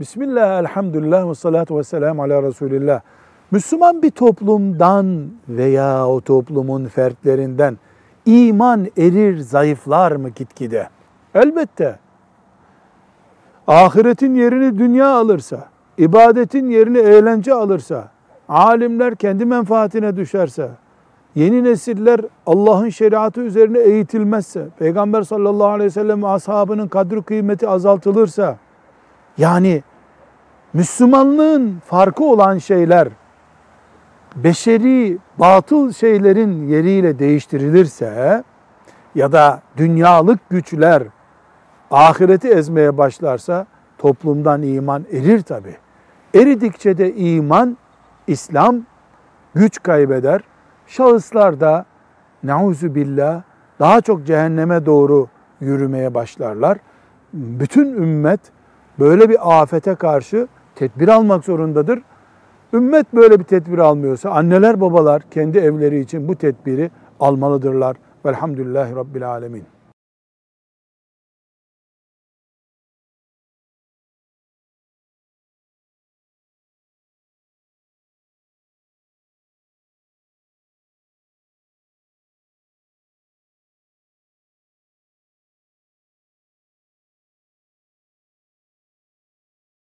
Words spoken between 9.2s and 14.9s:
zayıflar mı gitgide? Elbette. Ahiretin yerini